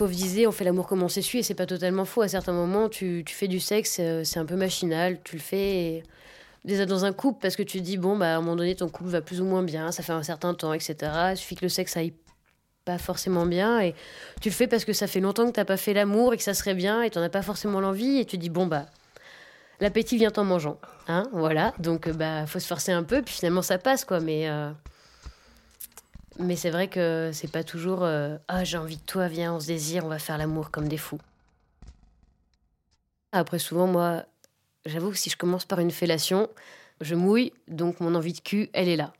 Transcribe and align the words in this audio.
fauve 0.00 0.12
disait 0.12 0.46
on 0.46 0.52
fait 0.52 0.64
l'amour 0.64 0.86
comme 0.86 1.02
on 1.02 1.08
s'essuie 1.08 1.40
et 1.40 1.42
c'est 1.42 1.54
pas 1.54 1.66
totalement 1.66 2.06
faux. 2.06 2.22
À 2.22 2.28
certains 2.28 2.54
moments, 2.54 2.88
tu, 2.88 3.22
fais 3.28 3.48
du 3.48 3.60
sexe, 3.60 3.98
euh, 4.00 4.24
c'est 4.24 4.38
un 4.38 4.46
peu 4.46 4.56
machinal, 4.56 5.18
tu 5.22 5.36
le 5.36 5.42
fais 5.42 6.02
déjà 6.64 6.86
dans 6.86 7.04
un 7.04 7.12
couple 7.12 7.38
parce 7.42 7.54
que 7.54 7.62
tu 7.62 7.78
te 7.80 7.84
dis 7.84 7.98
bon 7.98 8.16
bah 8.16 8.34
à 8.34 8.36
un 8.38 8.40
moment 8.40 8.56
donné 8.56 8.74
ton 8.74 8.88
couple 8.88 9.10
va 9.10 9.20
plus 9.20 9.42
ou 9.42 9.44
moins 9.44 9.62
bien, 9.62 9.92
ça 9.92 10.02
fait 10.02 10.12
un 10.12 10.22
certain 10.22 10.54
temps, 10.54 10.72
etc. 10.72 10.96
Il 11.32 11.36
suffit 11.36 11.54
que 11.54 11.66
le 11.66 11.68
sexe 11.68 11.98
aille 11.98 12.14
pas 12.86 12.96
forcément 12.96 13.44
bien 13.44 13.78
et 13.80 13.94
tu 14.40 14.48
le 14.48 14.54
fais 14.54 14.66
parce 14.66 14.86
que 14.86 14.94
ça 14.94 15.06
fait 15.06 15.20
longtemps 15.20 15.46
que 15.46 15.52
t'as 15.52 15.66
pas 15.66 15.76
fait 15.76 15.92
l'amour 15.92 16.32
et 16.32 16.38
que 16.38 16.42
ça 16.42 16.54
serait 16.54 16.74
bien 16.74 17.02
et 17.02 17.10
t'en 17.10 17.20
as 17.20 17.28
pas 17.28 17.42
forcément 17.42 17.80
l'envie 17.80 18.20
et 18.20 18.24
tu 18.24 18.38
te 18.38 18.42
dis 18.42 18.48
bon 18.48 18.66
bah 18.66 18.86
l'appétit 19.80 20.16
vient 20.16 20.32
en 20.34 20.44
mangeant, 20.44 20.78
hein, 21.08 21.24
voilà. 21.32 21.74
Donc 21.78 22.08
euh, 22.08 22.14
bah 22.14 22.46
faut 22.46 22.58
se 22.58 22.66
forcer 22.66 22.92
un 22.92 23.02
peu 23.02 23.20
puis 23.20 23.34
finalement 23.34 23.60
ça 23.60 23.76
passe 23.76 24.06
quoi, 24.06 24.20
mais 24.20 24.48
euh, 24.48 24.70
mais 26.40 26.56
c'est 26.56 26.70
vrai 26.70 26.88
que 26.88 27.30
c'est 27.32 27.50
pas 27.50 27.64
toujours 27.64 28.02
euh, 28.02 28.36
ah 28.48 28.64
j'ai 28.64 28.78
envie 28.78 28.96
de 28.96 29.02
toi, 29.02 29.28
viens, 29.28 29.54
on 29.54 29.60
se 29.60 29.66
désire, 29.66 30.04
on 30.04 30.08
va 30.08 30.18
faire 30.18 30.38
l'amour 30.38 30.70
comme 30.70 30.88
des 30.88 30.96
fous. 30.96 31.20
Après 33.32 33.58
souvent 33.58 33.86
moi, 33.86 34.24
j'avoue 34.86 35.10
que 35.10 35.16
si 35.16 35.30
je 35.30 35.36
commence 35.36 35.64
par 35.64 35.78
une 35.78 35.90
fellation, 35.90 36.48
je 37.00 37.14
mouille, 37.14 37.52
donc 37.68 38.00
mon 38.00 38.14
envie 38.14 38.32
de 38.32 38.40
cul, 38.40 38.70
elle 38.72 38.88
est 38.88 38.96
là. 38.96 39.12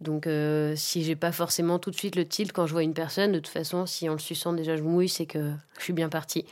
Donc 0.00 0.26
euh, 0.26 0.74
si 0.76 1.04
j'ai 1.04 1.16
pas 1.16 1.32
forcément 1.32 1.78
tout 1.78 1.90
de 1.90 1.96
suite 1.96 2.16
le 2.16 2.26
tilt 2.26 2.52
quand 2.52 2.66
je 2.66 2.72
vois 2.72 2.82
une 2.82 2.94
personne, 2.94 3.32
de 3.32 3.38
toute 3.38 3.48
façon, 3.48 3.86
si 3.86 4.08
en 4.08 4.12
le 4.12 4.18
suçant 4.18 4.52
déjà 4.52 4.76
je 4.76 4.82
mouille, 4.82 5.08
c'est 5.08 5.26
que 5.26 5.52
je 5.78 5.82
suis 5.82 5.92
bien 5.92 6.08
partie. 6.08 6.44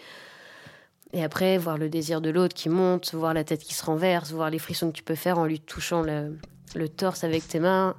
Et 1.12 1.22
après, 1.22 1.58
voir 1.58 1.78
le 1.78 1.88
désir 1.88 2.20
de 2.20 2.30
l'autre 2.30 2.54
qui 2.54 2.68
monte, 2.68 3.14
voir 3.14 3.34
la 3.34 3.44
tête 3.44 3.62
qui 3.62 3.74
se 3.74 3.84
renverse, 3.84 4.32
voir 4.32 4.50
les 4.50 4.58
frissons 4.58 4.90
que 4.90 4.96
tu 4.96 5.04
peux 5.04 5.14
faire 5.14 5.38
en 5.38 5.44
lui 5.44 5.60
touchant 5.60 6.02
le, 6.02 6.36
le 6.74 6.88
torse 6.88 7.22
avec 7.22 7.46
tes 7.46 7.60
mains, 7.60 7.94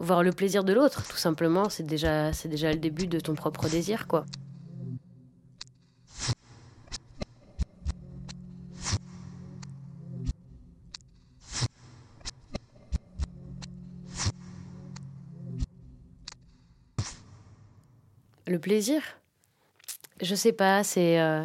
voir 0.00 0.22
le 0.22 0.32
plaisir 0.32 0.64
de 0.64 0.72
l'autre, 0.72 1.06
tout 1.06 1.16
simplement, 1.18 1.68
c'est 1.68 1.82
déjà, 1.84 2.30
le 2.32 2.76
début 2.76 3.06
de 3.06 3.20
ton 3.20 3.34
propre 3.34 3.68
désir, 3.68 4.08
quoi. 4.08 4.24
Le 18.46 18.58
plaisir? 18.58 19.02
Je 20.20 20.34
sais 20.34 20.52
pas, 20.52 20.82
c'est. 20.82 21.20
euh, 21.20 21.44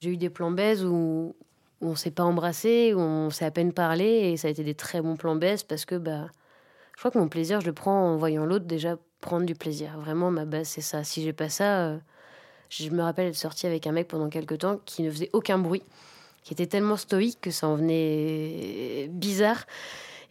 J'ai 0.00 0.10
eu 0.10 0.16
des 0.16 0.28
plans 0.30 0.50
baise 0.50 0.84
où, 0.84 1.36
où 1.80 1.86
on 1.88 1.94
s'est 1.94 2.10
pas 2.10 2.24
embrassé, 2.24 2.94
où 2.94 2.98
on 3.00 3.30
s'est 3.30 3.44
à 3.44 3.50
peine 3.52 3.72
parlé, 3.72 4.04
et 4.32 4.36
ça 4.36 4.48
a 4.48 4.50
été 4.50 4.64
des 4.64 4.74
très 4.74 5.00
bons 5.00 5.16
plans 5.16 5.36
baise 5.36 5.62
parce 5.62 5.84
que 5.84 5.94
bah, 5.94 6.28
je 6.98 7.02
crois 7.02 7.12
que 7.12 7.18
mon 7.18 7.28
plaisir, 7.28 7.60
je 7.60 7.66
le 7.66 7.72
prends 7.72 8.10
en 8.12 8.16
voyant 8.16 8.44
l'autre 8.44 8.64
déjà 8.64 8.96
prendre 9.20 9.46
du 9.46 9.54
plaisir. 9.54 9.96
Vraiment, 10.00 10.32
ma 10.32 10.44
base, 10.44 10.66
c'est 10.66 10.80
ça. 10.80 11.04
Si 11.04 11.22
j'ai 11.22 11.32
pas 11.32 11.48
ça, 11.48 11.86
euh, 11.86 11.98
je 12.70 12.90
me 12.90 13.02
rappelle 13.02 13.28
être 13.28 13.36
sortie 13.36 13.68
avec 13.68 13.86
un 13.86 13.92
mec 13.92 14.08
pendant 14.08 14.28
quelques 14.28 14.58
temps 14.58 14.80
qui 14.84 15.04
ne 15.04 15.10
faisait 15.12 15.30
aucun 15.32 15.58
bruit, 15.58 15.84
qui 16.42 16.54
était 16.54 16.66
tellement 16.66 16.96
stoïque 16.96 17.40
que 17.40 17.52
ça 17.52 17.68
en 17.68 17.76
venait 17.76 19.06
bizarre. 19.12 19.64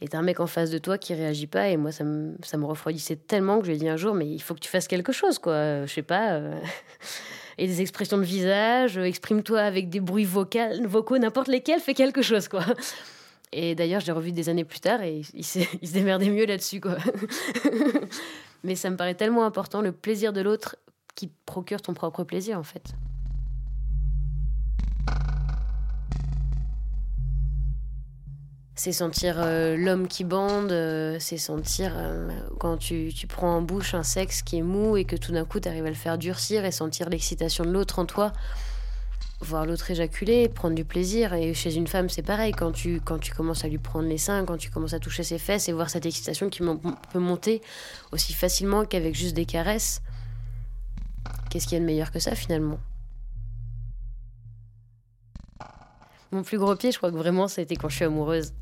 Et 0.01 0.09
t'as 0.09 0.17
un 0.17 0.23
mec 0.23 0.41
en 0.41 0.45
face 0.45 0.69
de 0.69 0.77
toi 0.77 0.97
qui 0.97 1.13
réagit 1.13 1.47
pas, 1.47 1.69
et 1.69 1.77
moi, 1.77 1.93
ça 1.93 2.03
me, 2.03 2.35
ça 2.43 2.57
me 2.57 2.65
refroidissait 2.65 3.15
tellement 3.15 3.59
que 3.59 3.65
je 3.67 3.71
lui 3.71 3.77
ai 3.77 3.79
dit 3.79 3.87
un 3.87 3.95
jour, 3.95 4.13
mais 4.13 4.27
il 4.27 4.41
faut 4.41 4.53
que 4.53 4.59
tu 4.59 4.69
fasses 4.69 4.89
quelque 4.89 5.13
chose, 5.13 5.39
quoi. 5.39 5.53
Euh, 5.53 5.87
Je 5.87 5.93
sais 5.93 6.03
pas. 6.03 6.33
euh, 6.33 6.59
Et 7.57 7.65
des 7.65 7.79
expressions 7.79 8.17
de 8.17 8.23
visage, 8.23 8.97
exprime-toi 8.97 9.61
avec 9.61 9.89
des 9.89 10.01
bruits 10.01 10.25
vocaux, 10.25 10.59
vocaux 10.85 11.17
n'importe 11.17 11.47
lesquels, 11.47 11.79
fais 11.79 11.93
quelque 11.93 12.21
chose, 12.21 12.49
quoi. 12.49 12.65
Et 13.53 13.75
d'ailleurs, 13.75 14.01
je 14.01 14.07
l'ai 14.07 14.11
revu 14.11 14.31
des 14.31 14.49
années 14.49 14.65
plus 14.65 14.79
tard 14.79 15.01
et 15.01 15.21
il 15.33 15.39
il 15.81 15.87
se 15.87 15.93
démerdait 15.93 16.29
mieux 16.29 16.45
là-dessus, 16.45 16.81
quoi. 16.81 16.97
Mais 18.63 18.75
ça 18.75 18.89
me 18.89 18.97
paraît 18.97 19.15
tellement 19.15 19.45
important, 19.45 19.81
le 19.81 19.91
plaisir 19.91 20.33
de 20.33 20.41
l'autre 20.41 20.75
qui 21.15 21.31
procure 21.45 21.81
ton 21.81 21.93
propre 21.93 22.23
plaisir, 22.23 22.59
en 22.59 22.63
fait. 22.63 22.93
C'est 28.75 28.91
sentir 28.91 29.37
euh, 29.39 29.75
l'homme 29.75 30.07
qui 30.07 30.23
bande, 30.23 30.71
euh, 30.71 31.17
c'est 31.19 31.37
sentir 31.37 31.93
euh, 31.95 32.29
quand 32.59 32.77
tu, 32.77 33.11
tu 33.11 33.25
prends 33.25 33.57
en 33.57 33.61
bouche 33.63 33.95
un 33.95 34.03
sexe 34.03 34.43
qui 34.43 34.57
est 34.57 34.61
mou 34.61 34.97
et 34.97 35.03
que 35.03 35.15
tout 35.15 35.31
d'un 35.31 35.45
coup 35.45 35.59
tu 35.59 35.67
arrives 35.67 35.87
à 35.87 35.89
le 35.89 35.95
faire 35.95 36.19
durcir 36.19 36.63
et 36.63 36.71
sentir 36.71 37.09
l'excitation 37.09 37.65
de 37.65 37.71
l'autre 37.71 37.97
en 37.97 38.05
toi. 38.05 38.33
Voir 39.39 39.65
l'autre 39.65 39.91
éjaculer, 39.91 40.49
prendre 40.49 40.75
du 40.75 40.83
plaisir. 40.83 41.33
Et 41.33 41.53
chez 41.53 41.75
une 41.75 41.87
femme, 41.87 42.09
c'est 42.09 42.23
pareil. 42.23 42.51
Quand 42.53 42.71
tu, 42.71 42.99
quand 43.01 43.19
tu 43.19 43.33
commences 43.33 43.63
à 43.63 43.67
lui 43.67 43.77
prendre 43.77 44.07
les 44.07 44.17
seins, 44.17 44.45
quand 44.45 44.57
tu 44.57 44.71
commences 44.71 44.93
à 44.93 44.99
toucher 44.99 45.23
ses 45.23 45.37
fesses 45.37 45.69
et 45.69 45.73
voir 45.73 45.89
cette 45.89 46.05
excitation 46.05 46.49
qui 46.49 46.61
peut 47.11 47.19
monter 47.19 47.61
aussi 48.11 48.33
facilement 48.33 48.85
qu'avec 48.85 49.13
juste 49.13 49.35
des 49.35 49.45
caresses, 49.45 50.01
qu'est-ce 51.49 51.65
qu'il 51.65 51.73
y 51.73 51.77
a 51.77 51.81
de 51.81 51.85
meilleur 51.85 52.11
que 52.11 52.19
ça 52.19 52.33
finalement? 52.33 52.79
Mon 56.31 56.43
plus 56.43 56.57
gros 56.57 56.75
pied, 56.75 56.91
je 56.91 56.97
crois 56.97 57.11
que 57.11 57.17
vraiment, 57.17 57.47
c'était 57.47 57.75
quand 57.75 57.89
je 57.89 57.95
suis 57.95 58.05
amoureuse. 58.05 58.53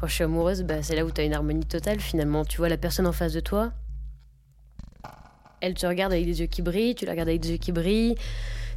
Quand 0.00 0.06
je 0.06 0.14
suis 0.14 0.24
amoureuse, 0.24 0.62
bah, 0.62 0.82
c'est 0.82 0.96
là 0.96 1.04
où 1.04 1.10
tu 1.10 1.20
as 1.20 1.24
une 1.24 1.34
harmonie 1.34 1.66
totale 1.66 2.00
finalement. 2.00 2.44
Tu 2.44 2.56
vois 2.56 2.68
la 2.68 2.76
personne 2.76 3.06
en 3.06 3.12
face 3.12 3.34
de 3.34 3.40
toi, 3.40 3.72
elle 5.60 5.74
te 5.74 5.86
regarde 5.86 6.12
avec 6.12 6.24
des 6.24 6.40
yeux 6.40 6.46
qui 6.46 6.62
brillent, 6.62 6.94
tu 6.94 7.04
la 7.04 7.12
regardes 7.12 7.28
avec 7.28 7.40
des 7.40 7.52
yeux 7.52 7.56
qui 7.56 7.72
brillent, 7.72 8.14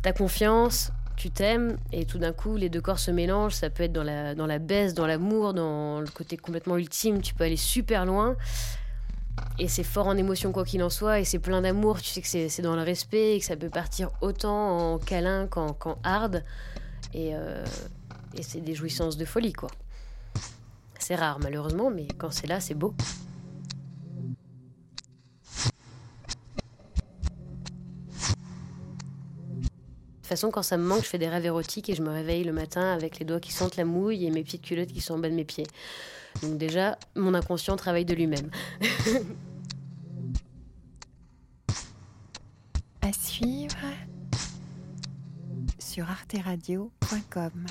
t'as 0.01 0.13
confiance, 0.13 0.91
tu 1.15 1.29
t'aimes, 1.29 1.77
et 1.91 2.05
tout 2.05 2.17
d'un 2.17 2.33
coup, 2.33 2.55
les 2.55 2.69
deux 2.69 2.81
corps 2.81 2.99
se 2.99 3.11
mélangent. 3.11 3.53
Ça 3.55 3.69
peut 3.69 3.83
être 3.83 3.93
dans 3.93 4.03
la, 4.03 4.35
dans 4.35 4.45
la 4.47 4.59
baisse, 4.59 4.93
dans 4.93 5.07
l'amour, 5.07 5.53
dans 5.53 5.99
le 5.99 6.07
côté 6.07 6.37
complètement 6.37 6.77
ultime, 6.77 7.21
tu 7.21 7.33
peux 7.33 7.43
aller 7.43 7.57
super 7.57 8.05
loin. 8.05 8.35
Et 9.59 9.67
c'est 9.67 9.83
fort 9.83 10.07
en 10.07 10.17
émotion 10.17 10.51
quoi 10.51 10.65
qu'il 10.65 10.83
en 10.83 10.89
soit, 10.89 11.19
et 11.19 11.23
c'est 11.23 11.39
plein 11.39 11.61
d'amour, 11.61 12.01
tu 12.01 12.09
sais 12.09 12.21
que 12.21 12.27
c'est 12.27 12.61
dans 12.61 12.75
le 12.75 12.83
respect, 12.83 13.35
et 13.35 13.39
que 13.39 13.45
ça 13.45 13.55
peut 13.55 13.69
partir 13.69 14.11
autant 14.21 14.93
en 14.93 14.97
câlin 14.97 15.47
qu'en 15.47 15.73
qu'en 15.73 15.97
hard. 16.03 16.43
Et, 17.13 17.35
euh, 17.35 17.65
et 18.35 18.43
c'est 18.43 18.61
des 18.61 18.73
jouissances 18.73 19.17
de 19.17 19.25
folie, 19.25 19.53
quoi. 19.53 19.69
C'est 20.99 21.15
rare, 21.15 21.39
malheureusement, 21.39 21.89
mais 21.89 22.07
quand 22.17 22.31
c'est 22.31 22.47
là, 22.47 22.59
c'est 22.59 22.75
beau. 22.75 22.93
Façon, 30.31 30.49
quand 30.51 30.63
ça 30.63 30.77
me 30.77 30.83
manque, 30.83 31.03
je 31.03 31.09
fais 31.09 31.17
des 31.17 31.27
rêves 31.27 31.45
érotiques 31.45 31.89
et 31.89 31.95
je 31.95 32.01
me 32.01 32.09
réveille 32.09 32.43
le 32.43 32.53
matin 32.53 32.93
avec 32.93 33.19
les 33.19 33.25
doigts 33.25 33.39
qui 33.39 33.51
sentent 33.51 33.75
la 33.75 33.85
mouille 33.85 34.25
et 34.25 34.31
mes 34.31 34.43
petites 34.43 34.61
culottes 34.61 34.91
qui 34.91 35.01
sont 35.01 35.15
en 35.15 35.19
bas 35.19 35.29
de 35.29 35.35
mes 35.35 35.43
pieds. 35.45 35.67
Donc 36.41 36.57
déjà, 36.57 36.97
mon 37.15 37.33
inconscient 37.33 37.75
travaille 37.75 38.05
de 38.05 38.13
lui-même. 38.13 38.49
À 43.03 43.11
suivre 43.11 43.75
sur 45.79 46.09
arteradio.com. 46.09 47.65